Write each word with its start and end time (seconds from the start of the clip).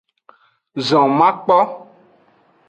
Zon 0.87 1.09
makpo. 1.17 1.57